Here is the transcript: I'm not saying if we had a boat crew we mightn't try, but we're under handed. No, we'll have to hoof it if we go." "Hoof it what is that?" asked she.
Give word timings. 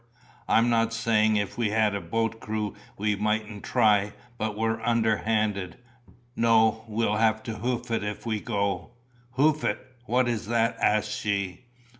I'm 0.47 0.67
not 0.67 0.93
saying 0.95 1.35
if 1.35 1.59
we 1.59 1.69
had 1.69 1.93
a 1.93 2.01
boat 2.01 2.39
crew 2.39 2.73
we 2.97 3.15
mightn't 3.15 3.61
try, 3.63 4.13
but 4.39 4.57
we're 4.57 4.81
under 4.81 5.17
handed. 5.17 5.77
No, 6.35 6.83
we'll 6.87 7.17
have 7.17 7.43
to 7.43 7.57
hoof 7.57 7.91
it 7.91 8.03
if 8.03 8.25
we 8.25 8.39
go." 8.39 8.93
"Hoof 9.33 9.63
it 9.63 9.77
what 10.07 10.27
is 10.27 10.47
that?" 10.47 10.75
asked 10.81 11.11
she. 11.11 11.65